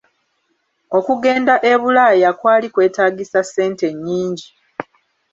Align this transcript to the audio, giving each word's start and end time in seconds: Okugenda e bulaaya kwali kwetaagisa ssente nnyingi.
Okugenda 0.97 1.53
e 1.71 1.73
bulaaya 1.81 2.29
kwali 2.39 2.67
kwetaagisa 2.73 3.39
ssente 3.43 3.87
nnyingi. 3.95 4.47